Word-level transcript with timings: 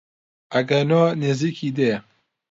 ئەگەنۆ 0.53 1.01
نزیکی 1.21 1.69
دێ 1.77 1.93